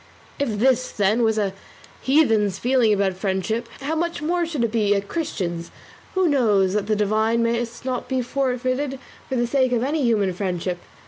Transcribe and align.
If 0.39 0.57
this, 0.57 0.89
then, 0.91 1.21
was 1.21 1.37
a 1.37 1.53
heathen's 2.01 2.57
feeling 2.57 2.91
about 2.91 3.13
friendship, 3.13 3.69
how 3.81 3.93
much 3.95 4.19
more 4.19 4.47
should 4.47 4.63
it 4.63 4.71
be 4.71 4.95
a 4.95 5.01
Christian's, 5.01 5.69
who 6.15 6.27
knows 6.27 6.73
that 6.73 6.87
the 6.87 6.95
divine 6.95 7.43
must 7.43 7.85
not 7.85 8.07
be 8.07 8.23
forfeited 8.23 8.97
for 9.29 9.35
the 9.35 9.45
sake 9.45 9.73
of 9.73 9.83
any 9.83 10.01
human 10.01 10.33
friendship? 10.33 10.79